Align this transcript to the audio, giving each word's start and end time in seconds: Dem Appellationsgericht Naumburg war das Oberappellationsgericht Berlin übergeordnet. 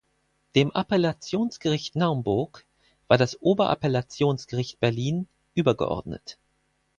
Dem 0.55 0.71
Appellationsgericht 0.75 1.95
Naumburg 1.95 2.65
war 3.07 3.19
das 3.19 3.39
Oberappellationsgericht 3.39 4.79
Berlin 4.79 5.27
übergeordnet. 5.53 6.39